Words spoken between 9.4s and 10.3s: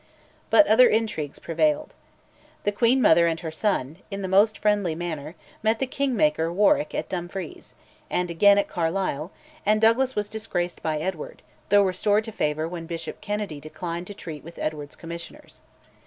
and Douglas was